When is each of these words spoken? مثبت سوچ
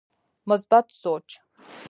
مثبت 0.47 0.85
سوچ 0.91 1.37